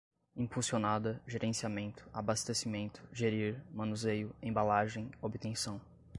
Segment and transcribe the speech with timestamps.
[0.35, 5.79] impulsionada, gerenciamento, abastecimento, gerir, manuseio, embalagem, obtenção